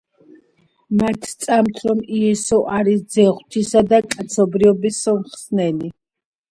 [1.01, 5.97] მათ სწამთ რომ იესო არის ძე ღვთისა და კაცობრიობის მხსნელი.